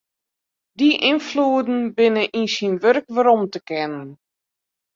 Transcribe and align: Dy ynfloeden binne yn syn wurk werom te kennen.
Dy 0.77 0.87
ynfloeden 1.09 1.83
binne 1.95 2.23
yn 2.39 2.47
syn 2.55 2.75
wurk 2.81 3.07
werom 3.15 3.43
te 3.53 3.59
kennen. 3.69 4.09